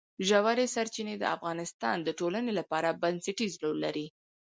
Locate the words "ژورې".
0.27-0.65